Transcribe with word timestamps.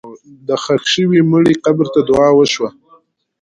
د 0.47 0.49
ښخ 0.63 0.83
شوي 0.93 1.21
مړي 1.31 1.55
قبر 1.65 1.87
ته 1.93 1.99
دعا 2.09 2.29
وشوه. 2.35 2.69